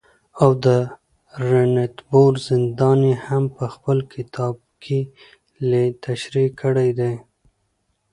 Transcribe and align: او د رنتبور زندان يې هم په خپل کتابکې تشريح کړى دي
او 0.41 0.49
د 0.65 0.67
رنتبور 1.49 2.31
زندان 2.49 2.99
يې 3.09 3.15
هم 3.27 3.43
په 3.57 3.65
خپل 3.73 3.97
کتابکې 4.13 4.99
تشريح 6.03 6.49
کړى 6.61 6.89
دي 6.99 7.13